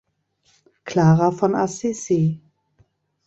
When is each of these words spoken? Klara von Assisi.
Klara 0.83 1.31
von 1.31 1.53
Assisi. 1.53 2.41